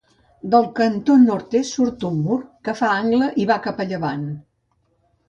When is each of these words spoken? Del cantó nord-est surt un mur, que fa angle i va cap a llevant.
Del 0.53 0.63
cantó 0.77 1.17
nord-est 1.25 1.77
surt 1.77 2.05
un 2.09 2.17
mur, 2.29 2.39
que 2.69 2.75
fa 2.79 2.89
angle 3.03 3.29
i 3.45 3.47
va 3.53 3.59
cap 3.67 3.85
a 3.85 3.89
llevant. 3.93 4.25